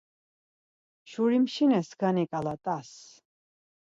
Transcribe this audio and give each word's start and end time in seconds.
Şurimşine 1.09 1.81
skani 1.87 2.25
ǩala 2.29 2.55
t̆as. 2.63 2.89